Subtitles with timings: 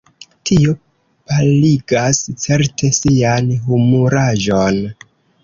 [0.49, 0.71] Tio
[1.31, 4.83] paligas, certe, sian humuraĵon.